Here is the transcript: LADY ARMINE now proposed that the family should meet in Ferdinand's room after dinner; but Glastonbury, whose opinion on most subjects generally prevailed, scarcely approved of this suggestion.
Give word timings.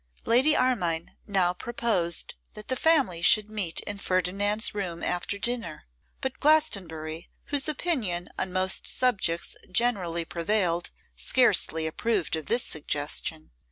LADY 0.25 0.55
ARMINE 0.55 1.15
now 1.27 1.53
proposed 1.53 2.33
that 2.55 2.69
the 2.69 2.75
family 2.75 3.21
should 3.21 3.51
meet 3.51 3.81
in 3.81 3.99
Ferdinand's 3.99 4.73
room 4.73 5.03
after 5.03 5.37
dinner; 5.37 5.83
but 6.21 6.39
Glastonbury, 6.39 7.29
whose 7.49 7.67
opinion 7.69 8.27
on 8.35 8.51
most 8.51 8.87
subjects 8.87 9.55
generally 9.71 10.25
prevailed, 10.25 10.89
scarcely 11.15 11.85
approved 11.85 12.35
of 12.35 12.47
this 12.47 12.63
suggestion. 12.63 13.51